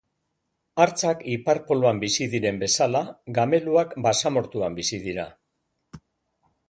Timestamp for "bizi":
2.03-2.27, 4.81-5.01